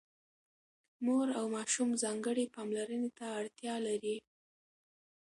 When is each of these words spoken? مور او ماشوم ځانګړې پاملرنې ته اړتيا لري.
مور 1.05 1.27
او 1.39 1.45
ماشوم 1.55 1.89
ځانګړې 2.03 2.45
پاملرنې 2.55 3.09
ته 3.17 3.25
اړتيا 3.39 3.75
لري. 3.87 4.15